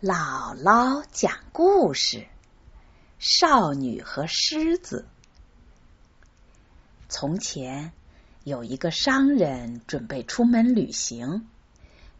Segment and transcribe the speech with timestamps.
[0.00, 2.28] 姥姥讲故事：
[3.18, 5.08] 少女和狮子。
[7.08, 7.90] 从前
[8.44, 11.48] 有一个商人准备出门旅行，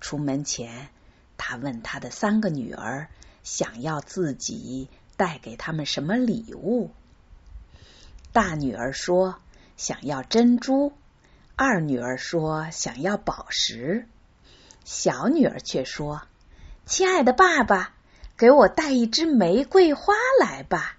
[0.00, 0.88] 出门前，
[1.36, 3.10] 他问他的三个女儿
[3.44, 6.90] 想要自己带给他们什么礼物。
[8.32, 9.38] 大女儿说
[9.76, 10.92] 想要珍珠，
[11.54, 14.08] 二女儿说想要宝石，
[14.84, 16.22] 小女儿却说。
[16.88, 17.94] 亲爱的爸爸，
[18.38, 20.96] 给我带一支玫瑰花来吧。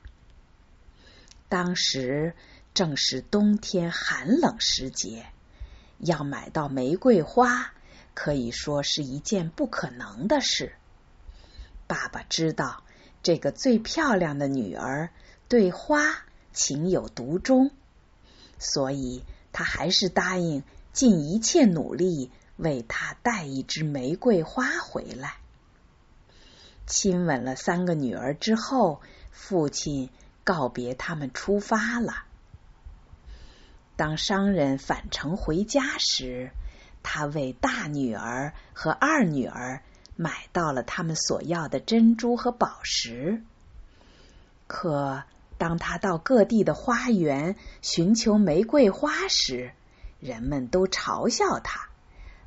[1.49, 2.35] 当时
[2.75, 5.25] 正是冬天寒冷时节，
[5.97, 7.73] 要买到玫瑰花
[8.13, 10.73] 可以说是一件不可能的事。
[11.87, 12.83] 爸爸知道
[13.23, 15.09] 这个最漂亮的女儿
[15.47, 16.03] 对花
[16.53, 17.71] 情有独钟，
[18.59, 20.61] 所以他还是答应
[20.93, 25.37] 尽一切努力为她带一支玫瑰花回来。
[26.89, 30.09] 亲吻了三个女儿之后，父亲
[30.43, 32.23] 告别他们出发了。
[33.95, 36.49] 当商人返程回家时，
[37.03, 39.83] 他为大女儿和二女儿
[40.15, 43.43] 买到了他们所要的珍珠和宝石。
[44.65, 45.23] 可
[45.59, 49.73] 当他到各地的花园寻求玫瑰花时，
[50.19, 51.89] 人们都嘲笑他，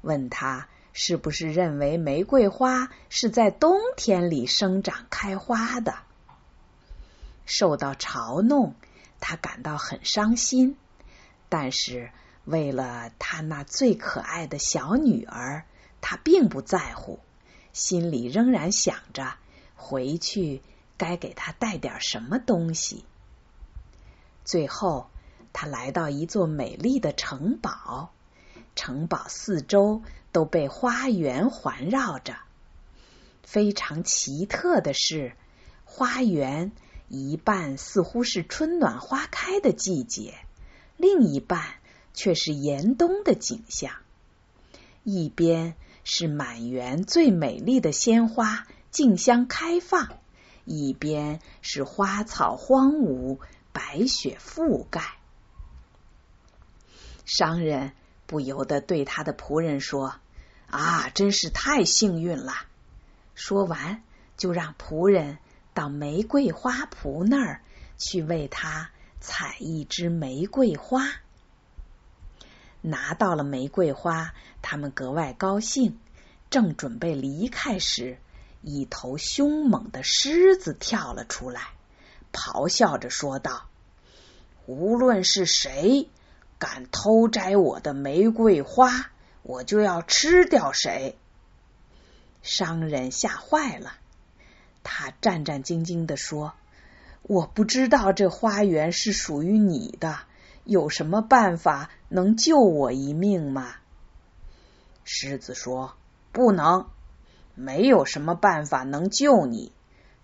[0.01, 0.67] 问他。
[0.93, 5.95] 是不是认为玫瑰花是在冬天里生长开花的？
[7.47, 8.75] 受到嘲弄，
[9.21, 10.77] 他感到很伤心。
[11.49, 12.11] 但是
[12.45, 15.65] 为了他那最可爱的小女儿，
[16.01, 17.19] 他并不在乎，
[17.73, 19.35] 心里仍然想着
[19.75, 20.63] 回去
[20.97, 23.05] 该给她带点什么东西。
[24.45, 25.11] 最后，
[25.53, 28.13] 他来到一座美丽的城堡。
[28.75, 30.03] 城堡四周
[30.33, 32.37] 都被花园环绕着。
[33.43, 35.35] 非常奇特的是，
[35.85, 36.73] 花园
[37.09, 40.35] 一半似乎是春暖花开的季节，
[40.97, 41.63] 另一半
[42.15, 43.93] 却是严冬的景象。
[45.05, 50.09] 一边是满园最美丽的鲜花竞相开放，
[50.65, 53.39] 一边是花草荒芜，
[53.73, 55.03] 白雪覆盖。
[57.27, 57.93] 商人。
[58.33, 60.15] 不由得对他的仆人说
[60.71, 62.55] ：“啊，真是太幸运了！”
[63.37, 64.03] 说完，
[64.39, 65.37] 就让仆人
[65.75, 67.61] 到玫瑰花圃那儿
[67.99, 68.89] 去为他
[69.21, 71.11] 采一支玫瑰花。
[72.81, 74.33] 拿到了玫瑰花，
[74.63, 75.99] 他们格外高兴。
[76.49, 78.17] 正准备离开时，
[78.63, 81.61] 一头凶猛的狮子跳了出来，
[82.33, 83.67] 咆哮着说道
[84.65, 86.09] ：“无论是谁。”
[86.63, 89.11] 敢偷摘我的玫瑰花，
[89.43, 91.17] 我就要吃掉谁！
[92.41, 93.95] 商人吓坏了，
[94.85, 96.53] 他战战兢兢的说
[97.23, 100.21] ：“我不知道这花园是属于你的，
[100.63, 103.75] 有什么办法能救我一命吗？”
[105.03, 105.95] 狮子说
[106.31, 106.87] ：“不能，
[107.57, 109.73] 没有什么办法能救你，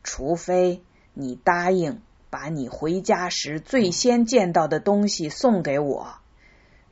[0.04, 0.84] 除非
[1.14, 2.00] 你答应
[2.30, 6.14] 把你回家时最先见到的东西送给我。”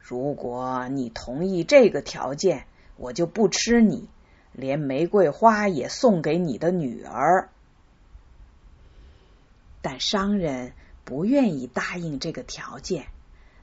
[0.09, 4.09] 如果你同意这个条件，我就不吃你，
[4.53, 7.49] 连玫瑰花也送给你的女儿。
[9.83, 10.75] 但商人
[11.05, 13.07] 不愿意答应这个条件。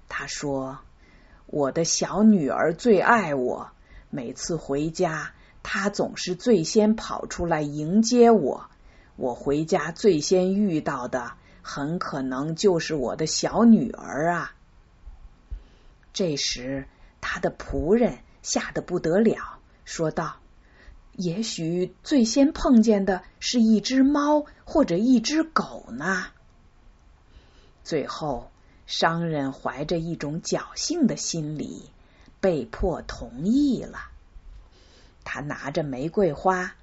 [0.09, 0.79] 他说
[1.47, 3.71] ：“我的小女儿最爱我，
[4.09, 5.31] 每次回家，
[5.63, 8.65] 她总是最先跑出来迎接我。
[9.15, 14.53] 我回家最先遇到的，很可能就是我的小女儿啊。”
[16.13, 16.87] 这时，
[17.21, 20.37] 他的仆人吓得不得了，说道
[21.13, 26.27] ：“也许最先碰见的是一只猫或者一只狗呢。”
[27.83, 28.51] 最后，
[28.85, 31.89] 商人怀着一种侥幸的心理，
[32.39, 34.11] 被迫同意了。
[35.23, 36.75] 他拿着玫瑰花，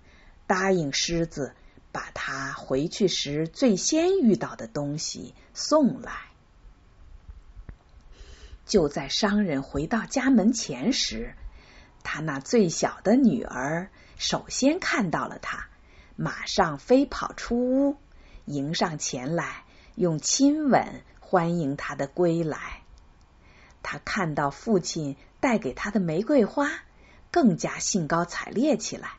[0.46, 1.55] 答应狮子
[1.93, 6.30] 把他回去时最先遇到的东西送来。
[8.70, 11.34] 就在商人回到家门前时，
[12.05, 15.67] 他那最小的女儿首先看到了他，
[16.14, 17.96] 马上飞跑出屋，
[18.44, 19.64] 迎上前来，
[19.96, 22.82] 用亲吻欢迎他的归来。
[23.82, 26.70] 他看到父亲带给他的玫瑰花，
[27.32, 29.14] 更加兴高采烈起来。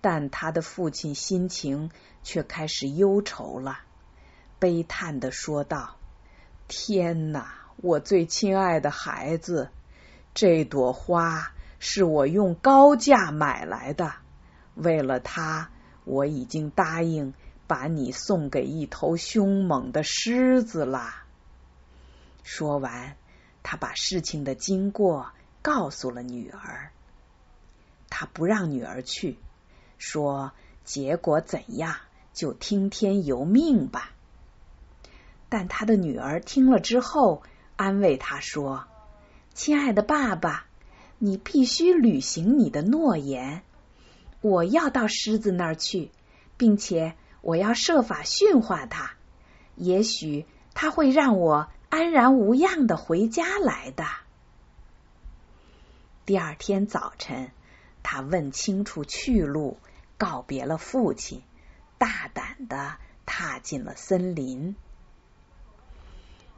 [0.00, 1.92] 但他的父亲心情
[2.24, 3.78] 却开始忧愁了，
[4.58, 5.96] 悲叹的说道
[6.66, 9.68] ：“天哪！”我最亲爱的孩子，
[10.34, 14.14] 这朵花是我用高价买来的。
[14.74, 15.70] 为了它，
[16.04, 17.34] 我已经答应
[17.66, 21.24] 把你送给一头凶猛的狮子啦。
[22.42, 23.16] 说完，
[23.62, 26.90] 他把事情的经过告诉了女儿。
[28.08, 29.38] 他不让女儿去，
[29.98, 30.52] 说
[30.84, 31.96] 结果怎样
[32.32, 34.12] 就听天由命吧。
[35.48, 37.42] 但他的女儿听了之后，
[37.76, 38.86] 安慰他说
[39.54, 40.66] ：“亲爱的爸爸，
[41.18, 43.62] 你必须履行你的诺言。
[44.40, 46.10] 我要到狮子那儿去，
[46.56, 49.12] 并且我要设法驯化它。
[49.76, 54.04] 也许他会让我。”安然无恙的回家来的。
[56.26, 57.52] 第二天早晨，
[58.02, 59.78] 他问清楚去路，
[60.18, 61.42] 告别了父亲，
[61.96, 64.74] 大胆的踏进了森林。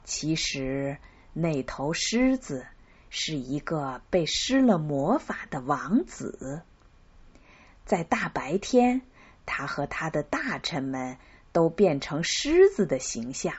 [0.08, 0.96] 其实，
[1.34, 2.66] 那头狮子
[3.10, 6.62] 是一个被施了魔法的王子。
[7.84, 9.02] 在大白天，
[9.44, 11.19] 他和他的大臣们
[11.52, 13.52] 都变成狮子的形象。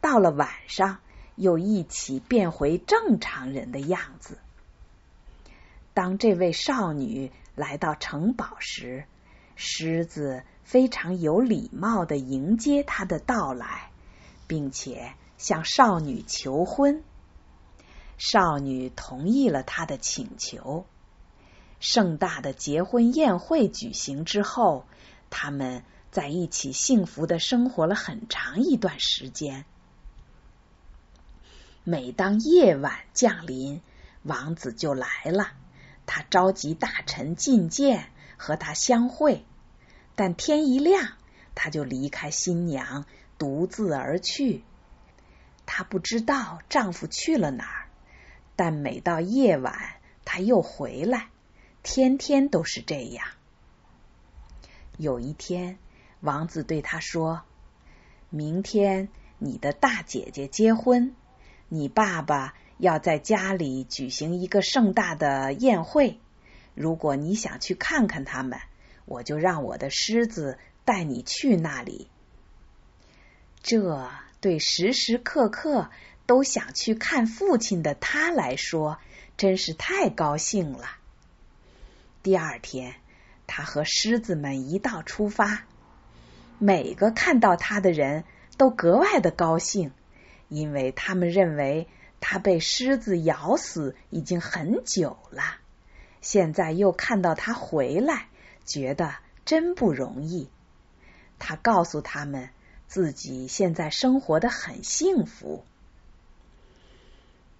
[0.00, 0.98] 到了晚上，
[1.34, 4.38] 又一起变回正常人的样子。
[5.92, 9.06] 当这位少女来到城堡时，
[9.56, 13.90] 狮子非常有礼貌的迎接她的到来，
[14.46, 15.14] 并且
[15.44, 17.02] 向少女求婚。
[18.16, 20.86] 少女同意了他的请求。
[21.80, 24.86] 盛大的结婚宴会举行之后，
[25.28, 29.66] 他们在一起幸福的生活了很长一段时间。
[31.82, 33.82] 每当夜晚降临，
[34.22, 35.52] 王子就来了。
[36.06, 38.08] 他召集大臣觐见，
[38.38, 39.44] 和他相会。
[40.14, 41.18] 但天一亮，
[41.54, 43.04] 他就离开新娘，
[43.36, 44.64] 独自而去。
[45.66, 47.88] 她不知道丈夫去了哪儿，
[48.56, 51.28] 但每到夜晚，他又回来，
[51.82, 53.26] 天天都是这样。
[54.96, 55.78] 有一天，
[56.20, 57.42] 王子对她说
[58.30, 59.08] ：“明天
[59.38, 61.14] 你的大姐姐结婚。”
[61.68, 66.20] 你爸爸要在家里举行一个盛大的宴会，
[66.74, 68.60] 如果你想去看看他们，
[69.06, 72.08] 我就让我的狮子带你去那里。
[73.62, 73.96] 这
[74.44, 75.88] 对时时刻刻
[76.26, 78.98] 都想去看父亲的他来说，
[79.38, 80.84] 真是太高兴了。
[82.22, 82.96] 第二天，
[83.46, 85.64] 他和狮子们一道出发，
[86.58, 88.24] 每个看到他的人
[88.58, 89.92] 都格外的高兴。
[90.50, 91.88] 因为他们认为
[92.20, 95.42] 他被狮子咬死已经很久了，
[96.20, 98.28] 现在又看到他回来，
[98.66, 99.14] 觉得
[99.46, 100.50] 真不容易。
[101.38, 102.50] 他告诉他们
[102.94, 105.64] 自己现在生活的很幸福，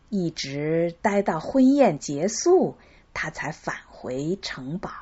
[0.08, 2.76] 一直待到婚宴结束，
[3.14, 4.92] 他才返回城堡。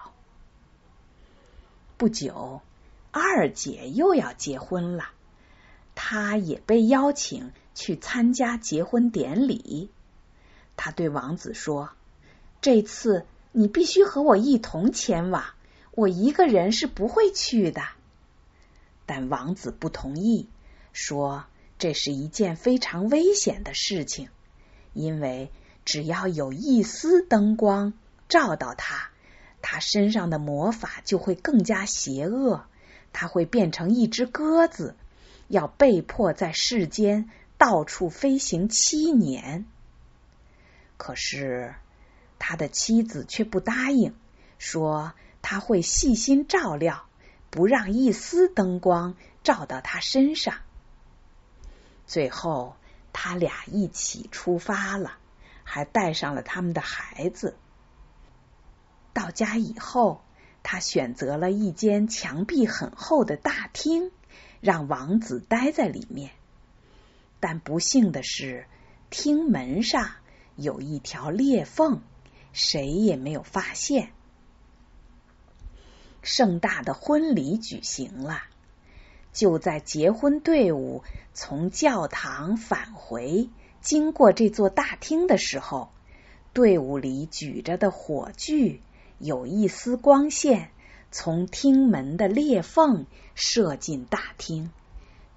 [1.99, 2.63] 不久，
[3.11, 5.11] 二姐又要结婚了，
[5.95, 7.53] 她也被邀请。
[7.75, 9.91] 去参加结婚典礼，
[10.77, 11.91] 他对王子说
[12.63, 15.45] ：“这次你必须和我一同前往，
[15.91, 17.83] 我一个人是不会去的。”
[19.15, 20.49] 但王子不同意，
[20.95, 21.45] 说
[21.77, 24.31] ：“这是一件非常危险的事情，
[24.95, 25.51] 因为
[25.85, 27.93] 只要有一丝灯光
[28.31, 29.11] 照到他，
[29.61, 32.65] 他身上的魔法就会更加邪恶，
[33.13, 34.97] 他会变成一只鸽子，
[35.47, 37.29] 要被迫在世间。”
[37.59, 39.67] 到处飞行七年，
[40.97, 41.75] 可是
[42.41, 44.15] 他的妻子却不答应，
[44.59, 47.07] 说他会细心照料，
[47.53, 50.55] 不让一丝灯光照到他身上。
[52.07, 52.77] 最后，
[53.13, 55.19] 他俩一起出发了，
[55.63, 57.59] 还带上了他们的孩子。
[59.13, 60.23] 到家以后，
[60.63, 64.11] 他选择了一间墙壁很厚的大厅，
[64.63, 66.31] 让王子待在里面。
[67.39, 68.67] 但不幸的是，
[69.11, 70.13] 厅门上
[70.57, 72.01] 有一条裂缝，
[72.55, 74.11] 谁也没有发现。
[76.23, 78.43] 盛大的婚礼举行了，
[79.33, 81.03] 就在结婚队伍
[81.35, 83.51] 从教堂返回，
[83.81, 85.91] 经过这座大厅的时候，
[86.53, 88.81] 队伍里举着的火炬
[89.19, 90.71] 有一丝光线
[91.11, 94.71] 从厅门的裂缝射进大厅。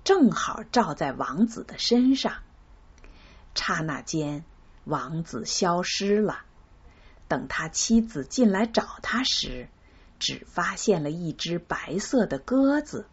[0.04, 2.34] 正好照在王子的身上，
[3.56, 4.46] 刹那间，
[4.84, 6.42] 王子消失了。
[7.27, 9.68] 等他妻子进来找他时，
[10.25, 13.05] 只发现了一只白色的鸽子。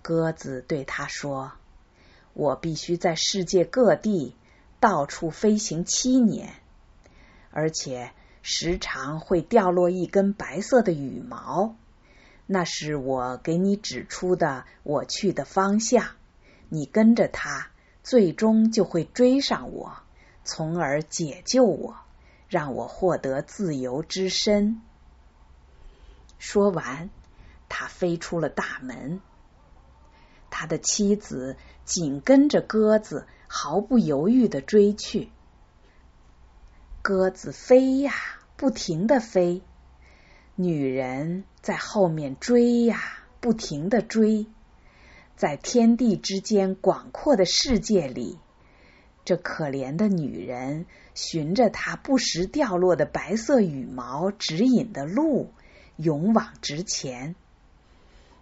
[0.00, 1.52] 鸽子对他说
[2.32, 4.34] ：“我必须在世界各地
[4.80, 6.54] 到处飞行七年，
[7.50, 11.76] 而且时常会掉落一根白色的羽毛。
[12.46, 16.06] 那是我给你指出的我去的方向，
[16.70, 17.68] 你跟着它，
[18.02, 19.98] 最终就会追上我，
[20.44, 21.96] 从而解救我，
[22.48, 24.80] 让我获得自由之身。
[26.44, 27.08] 说完，
[27.68, 29.20] 他飞出了大门。
[30.50, 35.30] 他的妻子紧跟着鸽子，毫不犹豫的追去。
[37.00, 38.12] 鸽子飞呀，
[38.56, 39.62] 不停的飞，
[40.56, 43.00] 女人在后面追呀，
[43.40, 44.48] 不停的追。
[45.36, 48.40] 在天地之间广阔的世界里，
[49.24, 55.52] 这可怜的女人循着她不时掉落的白色羽毛指引的路，
[55.96, 57.34] 勇往直前。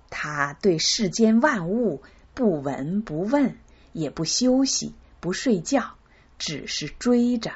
[0.09, 2.03] 他对世间万物
[2.35, 3.57] 不闻不问，
[3.93, 5.95] 也不休息，不睡觉，
[6.39, 7.53] 只是追着。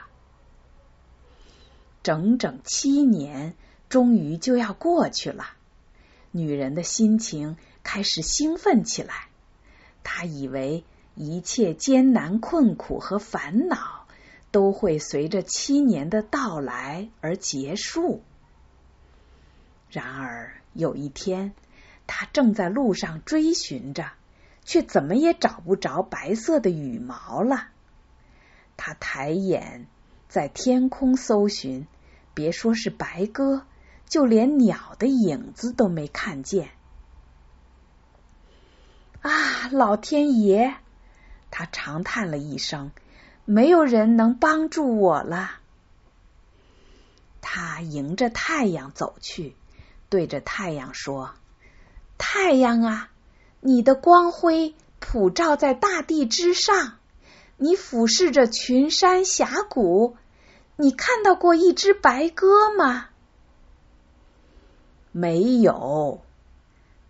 [2.03, 3.55] 整整七年，
[3.89, 5.47] 终于就要过去了。
[6.31, 9.29] 女人的心情开始兴奋起来。
[10.03, 10.85] 她以为
[11.15, 14.07] 一切艰难困苦和烦恼
[14.51, 18.23] 都会随着七年的到来而结束。
[19.95, 21.55] 然而有一天，
[22.09, 24.11] 他正在路上追寻着，
[24.65, 27.69] 却怎么也找不着白色的羽毛了。
[28.77, 29.87] 他抬眼
[30.29, 31.87] 在天空搜寻。
[32.35, 33.65] 别说是白鸽，
[34.09, 36.71] 就连鸟的影子都没看见。
[39.21, 40.75] 啊，老天爷！
[41.53, 42.91] 他长叹了一声，
[43.45, 45.61] 没有人能帮助我了。
[47.41, 49.55] 他迎着太阳走去，
[50.15, 51.35] 对着太阳说
[52.19, 53.11] ：“太阳啊，
[53.59, 56.99] 你的光辉普照在大地之上，
[57.57, 60.17] 你俯视着群山峡谷。”
[60.79, 63.07] 你看到过一只白鸽吗？
[65.11, 66.23] 没有。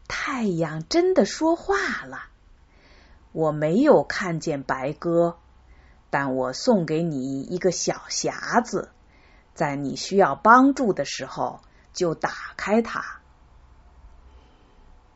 [0.09, 2.23] 太阳真的说话了。
[3.33, 5.37] 我没有看见白鸽，
[6.09, 8.89] 但我送给你一个小匣子，
[9.53, 11.61] 在你需要帮助的时候
[11.95, 13.21] 就打开它。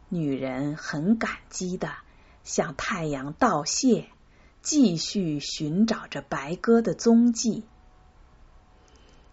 [0.09, 1.93] 女人很感激的
[2.43, 4.07] 向太阳道谢，
[4.63, 7.65] 继续寻找着白鸽的踪迹。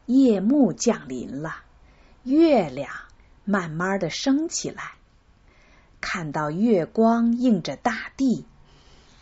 [0.05, 1.55] 夜幕降临了，
[2.23, 2.91] 月亮
[3.45, 4.95] 慢慢的升起来。
[6.01, 8.45] 看到月光映着大地，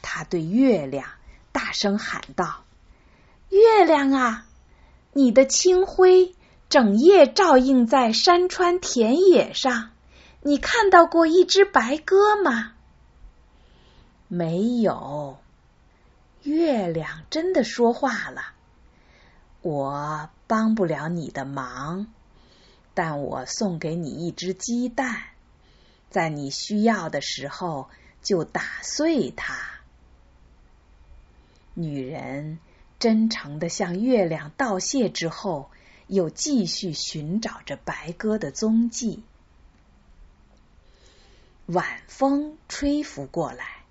[0.01, 1.07] 他对月亮
[1.51, 2.65] 大声喊道
[3.49, 4.45] ：“月亮啊，
[5.13, 6.35] 你的清辉
[6.73, 9.91] 整夜照映在山川田野上。
[10.41, 12.73] 你看到过一只白鸽吗？”
[14.27, 15.37] 没有。
[16.41, 18.53] 月亮真的说话了，
[19.61, 20.31] 我。
[20.45, 22.07] 帮不了你的忙，
[22.93, 25.15] 但我送给你一只鸡蛋，
[26.11, 27.89] 在你需要的时候
[28.21, 29.55] 就打碎它。
[31.73, 32.59] 女人
[32.99, 35.71] 真诚的向月亮道谢之后，
[36.07, 39.23] 又继续寻找着白鸽的踪迹。
[41.65, 43.83] 晚风吹拂过来，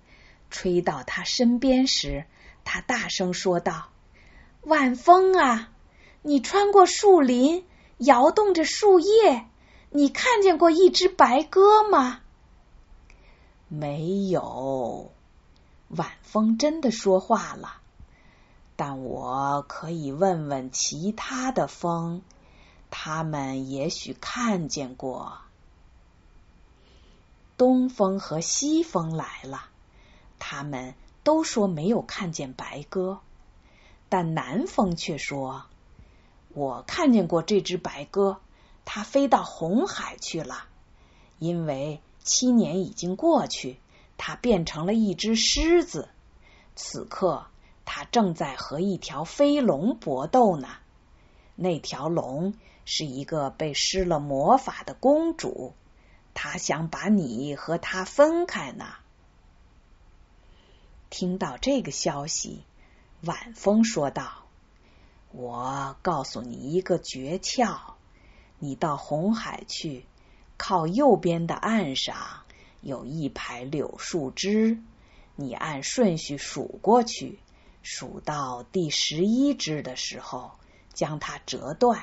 [0.49, 2.25] 吹到他身边时，
[2.63, 3.89] 他大声说道
[4.61, 5.71] ：“晚风啊！”
[6.25, 7.65] 你穿过树林，
[7.97, 9.45] 摇动着树叶，
[9.89, 12.21] 你看见过一只白鸽吗？
[13.67, 15.11] 没有。
[15.89, 17.81] 晚风真的说话了，
[18.75, 22.21] 但我可以问问其他的风，
[22.89, 25.37] 他们也许看见过。
[27.55, 29.65] 东风和西风来了，
[30.39, 33.19] 他们都说没有看见白鸽，
[34.09, 35.65] 但南风却说。
[36.49, 38.39] 我看见过这只白鸽，
[38.85, 40.65] 它飞到红海去了。
[41.39, 43.79] 因为七年已经过去，
[44.17, 46.09] 它变成了一只狮子。
[46.75, 47.45] 此刻，
[47.85, 50.67] 他正在和一条飞龙搏斗呢。
[51.55, 55.73] 那条龙是一个被施了魔法的公主，
[56.33, 58.85] 她想把你和她分开呢。
[61.09, 62.63] 听到这个消息，
[63.21, 64.45] 晚风说道。
[65.31, 67.93] 我告诉你一个诀窍：
[68.59, 70.05] 你到红海去，
[70.57, 72.15] 靠右边的岸上
[72.81, 74.79] 有一排柳树枝，
[75.35, 77.39] 你按顺序数过去，
[77.83, 80.53] 数到第十一枝的时候，
[80.91, 82.01] 将它折断，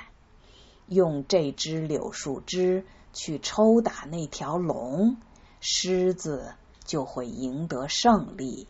[0.87, 5.17] 用这支柳树枝去抽打那条龙，
[5.61, 8.69] 狮子就会赢得胜利。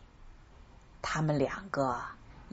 [1.03, 2.01] 他们两个。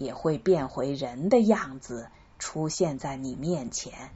[0.00, 4.12] 也会变回人的样子出现在你面前，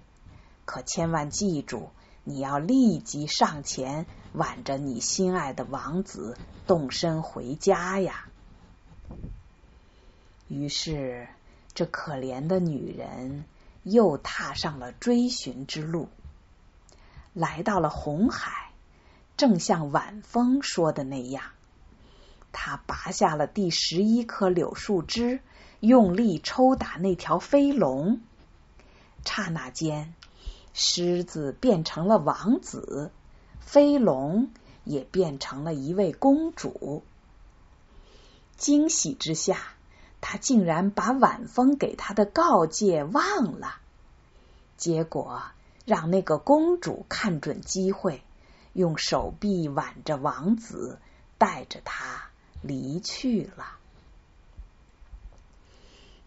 [0.64, 1.90] 可千万记住，
[2.22, 8.28] 你要立即上前挽着你心爱的王子动身回家呀。”
[10.52, 11.28] 于是，
[11.72, 13.46] 这可怜的女人
[13.84, 16.10] 又踏上了追寻之路，
[17.32, 18.70] 来到了红海，
[19.38, 21.44] 正像晚风说的那样，
[22.52, 25.40] 她拔下了第十一棵柳树枝，
[25.80, 28.20] 用力抽打那条飞龙。
[29.24, 30.12] 刹那间，
[30.74, 33.10] 狮子变成了王子，
[33.58, 34.50] 飞龙
[34.84, 37.02] 也变成了一位公主。
[38.58, 39.56] 惊喜之下。
[40.22, 43.74] 他竟然把晚风给他的告诫忘了，
[44.78, 45.42] 结果
[45.84, 48.22] 让那个公主看准机会，
[48.72, 50.98] 用手臂挽着王子，
[51.36, 52.30] 带着他
[52.62, 53.76] 离去了。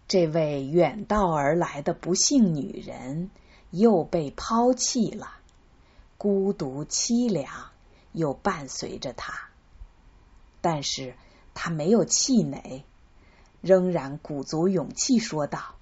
[0.08, 3.32] 这位远道而来的不幸女人
[3.72, 5.32] 又被抛弃了，
[6.18, 7.72] 孤独凄凉
[8.12, 9.50] 又伴随着她，
[10.62, 11.16] 但是
[11.54, 12.84] 她没有气馁。
[13.66, 15.74] 仍然鼓足勇气说道：“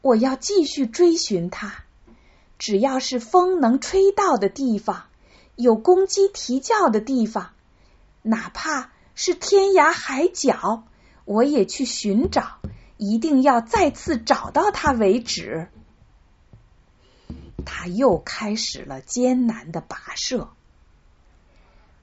[0.00, 1.84] 我要继续追寻他，
[2.58, 5.04] 只要是风能吹到的地方，
[5.56, 7.50] 有公鸡啼叫的地方，
[8.22, 10.84] 哪怕是天涯海角，
[11.26, 12.60] 我也去寻找，
[12.96, 15.68] 一定要再次找到他为止。”
[17.66, 20.48] 他又开始了艰难的跋涉。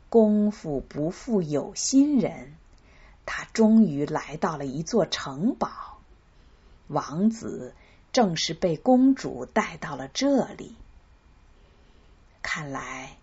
[0.09, 2.53] 功夫不负有心人。
[3.33, 6.01] 他终于来到了一座城堡，
[6.89, 7.73] 王子
[8.11, 10.75] 正是被公主带到了这里。
[12.41, 13.15] 看来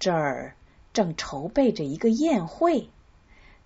[0.00, 0.56] 这儿
[0.92, 2.90] 正筹备着一个宴会。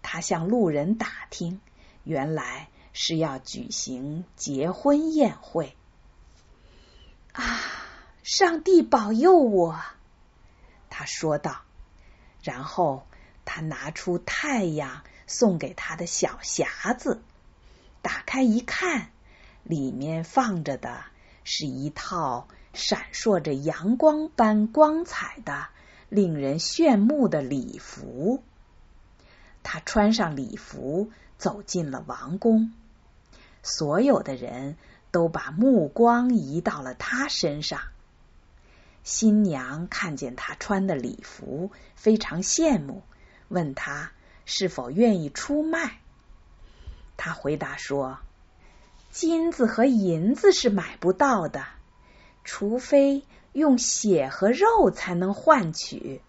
[0.02, 1.62] 他向路人打听，
[2.04, 5.74] 原来是要举行结婚宴会。
[7.32, 7.42] 啊！
[8.22, 9.80] 上帝保佑我！
[10.90, 11.62] 他说道。
[12.42, 13.06] 然后
[13.46, 15.02] 他拿出太阳。
[15.26, 17.20] 送给他的小匣子，
[18.02, 19.10] 打开一看，
[19.64, 21.04] 里面放着的
[21.44, 25.68] 是一套闪烁着阳光般光彩的、
[26.08, 28.42] 令人炫目的礼服。
[29.62, 32.72] 他穿上礼服，走进了王宫。
[33.62, 34.76] 所有的人
[35.10, 37.80] 都把目光移到了他身上。
[39.02, 43.02] 新娘看见他穿的礼服，非常羡慕，
[43.48, 44.12] 问他。
[44.46, 45.98] 是否愿意出卖？
[47.18, 48.18] 他回答说
[49.10, 51.66] ：“金子和银子是买不到的，
[52.44, 56.22] 除非用血和肉才能换取。”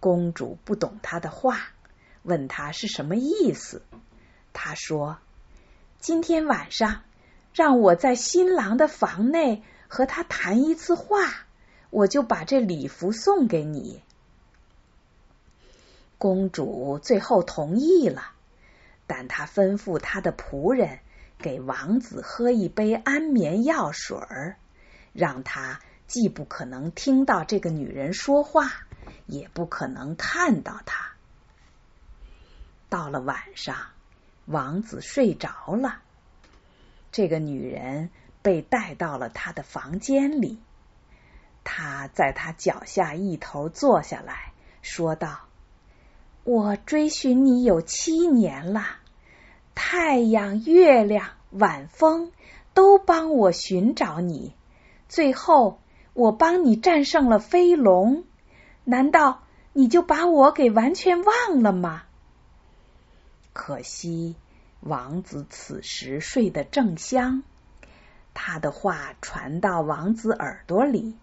[0.00, 1.60] 公主不懂他的话，
[2.22, 3.82] 问他是什么意思。
[4.52, 5.18] 他说
[6.00, 7.02] ：“今天晚上
[7.52, 11.46] 让我在新郎的房内和他谈一次话，
[11.90, 14.02] 我就把这礼服送给你。”
[16.18, 18.32] 公主最后同意了，
[19.06, 20.98] 但她吩咐她的仆人
[21.38, 24.56] 给王子喝一杯安眠药水儿，
[25.12, 28.70] 让他既不可能听到这个女人说话，
[29.26, 31.12] 也不可能看到她。
[32.88, 33.76] 到了晚上，
[34.46, 36.02] 王子睡着了，
[37.12, 38.10] 这个女人
[38.42, 40.58] 被带到了他的房间里，
[41.64, 44.52] 他在他脚下一头坐下来
[44.82, 45.47] 说道。
[46.50, 48.82] 我追寻你有七年了，
[49.74, 52.32] 太阳、月亮、晚风
[52.72, 54.54] 都帮我寻找你，
[55.10, 55.78] 最后
[56.14, 58.24] 我帮你战胜了飞龙，
[58.84, 59.42] 难道
[59.74, 62.04] 你就把我给完全忘了吗？
[63.52, 64.34] 可惜
[64.80, 67.42] 王子此时睡得正香，
[68.32, 71.14] 他的话传到王子耳朵里，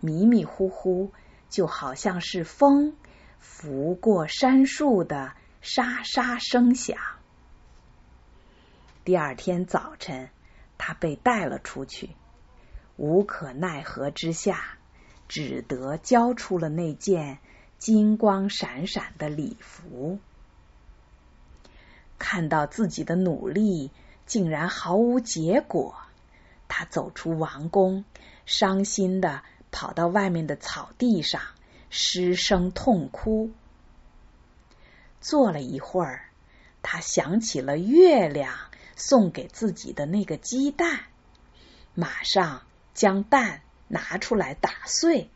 [0.00, 1.10] 迷迷糊糊，
[1.50, 2.94] 就好像是风。
[3.42, 6.96] 拂过杉树的沙沙声响。
[9.04, 10.30] 第二天早晨，
[10.78, 12.10] 他被带了出去，
[12.96, 14.78] 无可奈何之下，
[15.26, 17.38] 只得交出了那件
[17.78, 20.20] 金光闪闪的礼服。
[22.16, 23.90] 看到自己的努力
[24.24, 25.96] 竟然毫无结果，
[26.68, 28.04] 他走出王宫，
[28.46, 31.42] 伤心的跑到外面的草地上。
[31.94, 33.50] 失声痛哭。
[35.20, 36.30] 坐了一会儿，
[36.80, 38.56] 他想起了月亮
[38.96, 41.00] 送给自己的那个鸡蛋，
[41.94, 42.62] 马上
[42.94, 45.28] 将蛋拿出来打碎，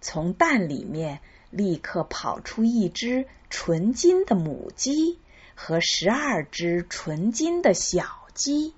[0.00, 1.20] 从蛋里面
[1.50, 5.18] 立刻跑出一只纯金的母鸡
[5.54, 8.72] 和十二只纯金的小鸡。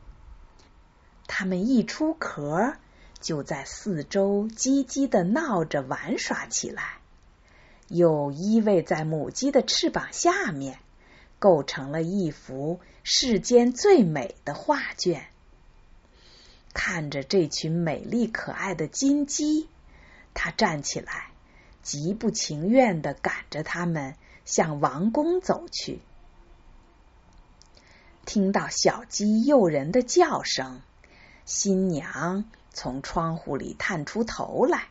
[1.29, 2.75] 它们一出壳。
[3.27, 7.01] 就在四周叽叽的闹着玩耍起来，
[7.89, 10.79] 又依偎在母鸡的翅膀下面，
[11.41, 15.27] 构成了一幅世间最美的画卷。
[16.73, 19.69] 看着这群美丽可爱的金鸡，
[20.33, 21.33] 他站起来，
[21.83, 25.99] 极不情愿的赶着他们向王宫走去。
[28.25, 30.81] 听到小鸡诱人的叫声，
[31.45, 32.45] 新娘
[32.77, 34.89] 从窗户里探出头来，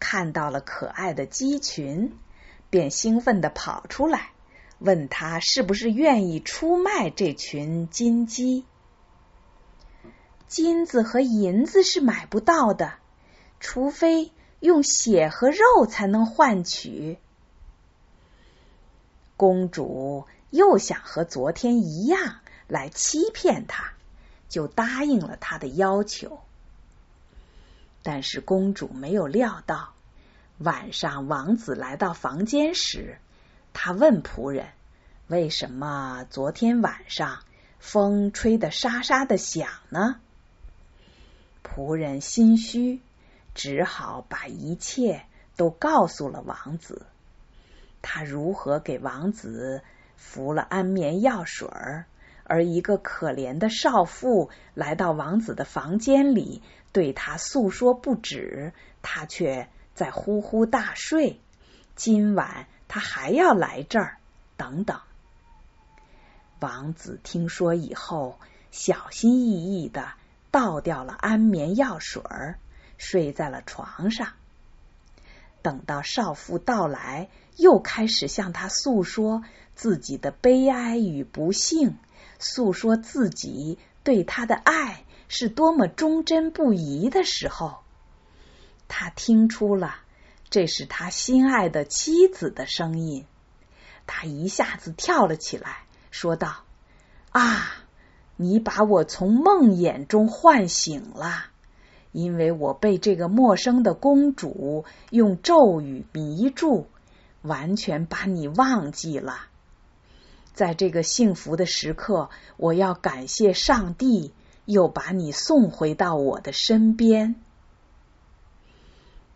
[0.00, 2.16] 看到了可爱的鸡群，
[2.70, 4.30] 便兴奋的跑出来，
[4.78, 8.64] 问他是不是愿意出卖这群金鸡。
[10.46, 12.94] 金子和银子是买不到的，
[13.60, 17.18] 除非用血和肉才能换取。
[19.36, 22.36] 公主又想和昨天一样
[22.68, 23.92] 来欺骗他，
[24.48, 26.40] 就答应了他的要求。
[28.02, 29.92] 但是公主没有料到，
[30.58, 33.18] 晚上王子来到房间时，
[33.72, 34.66] 他问仆人
[35.28, 37.40] ：“为什么昨天晚上
[37.78, 40.20] 风吹得沙沙的响呢？”
[41.62, 43.00] 仆人心虚，
[43.54, 45.24] 只好把一切
[45.56, 47.06] 都告诉了王子。
[48.00, 49.82] 他如何给王子
[50.16, 52.06] 服了安眠药水儿，
[52.44, 58.72] 而一个可怜的少妇来到王子的房间里，对他诉说不止，
[59.02, 61.40] 他却在呼呼大睡。
[61.96, 64.18] 今晚他还要来这儿，
[64.56, 65.00] 等等。
[66.60, 68.38] 王子听说以后，
[68.70, 70.12] 小心翼翼的。
[70.50, 72.58] 倒掉了安眠药水儿，
[72.96, 74.28] 睡在了床上。
[75.60, 81.98] 等到少妇到来，又开始向他诉说自己的悲哀与不幸，
[82.38, 87.76] 诉说自己对他的爱是多么忠贞不移的时候，
[88.88, 89.96] 他听出了
[90.50, 93.24] 这是他心爱的妻子的声音。
[94.06, 96.64] 他一下子跳了起来，说道
[97.30, 97.84] ：“啊！”
[98.40, 101.46] 你把我从梦魇中唤醒了，
[102.12, 106.86] 因为我被这个陌生的公主用咒语迷住，
[107.42, 109.40] 完全把你忘记了。
[110.54, 114.32] 在这个幸福的时刻，我要感谢上帝，
[114.68, 117.36] 又把你送回到我的身边。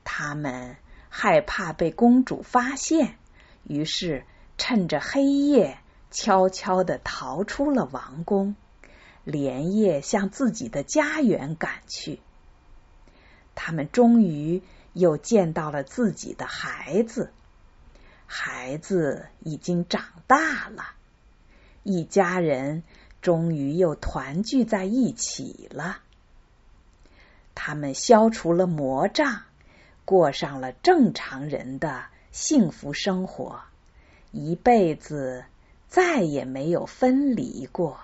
[0.04, 0.76] 他们
[1.08, 3.16] 害怕被公主发现，
[3.64, 4.26] 于是
[4.58, 5.78] 趁着黑夜，
[6.10, 8.54] 悄悄的逃出了王宫。
[9.24, 12.20] 连夜向自己的家园赶去。
[13.54, 17.32] 他们终于又见到了自己的孩子，
[18.26, 20.84] 孩子已经长大了，
[21.84, 22.82] 一家人
[23.22, 26.00] 终于又团聚在一起了。
[27.54, 29.42] 他们消除了魔障，
[30.04, 33.60] 过上了正常人的幸福生活，
[34.32, 35.44] 一辈子
[35.88, 37.98] 再也没有分离过。